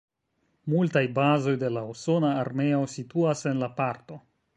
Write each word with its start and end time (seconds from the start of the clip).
Multaj 0.73 1.03
bazoj 1.17 1.53
de 1.63 1.69
la 1.73 1.83
usona 1.89 2.31
armeo 2.45 2.81
situas 2.95 3.45
en 3.53 3.63
la 3.65 3.71
parto. 3.81 4.19